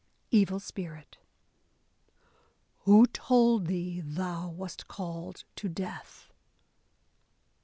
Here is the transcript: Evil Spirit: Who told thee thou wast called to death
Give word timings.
Evil 0.31 0.59
Spirit: 0.59 1.19
Who 2.85 3.05
told 3.05 3.67
thee 3.67 4.01
thou 4.03 4.49
wast 4.49 4.87
called 4.87 5.43
to 5.57 5.69
death 5.69 6.31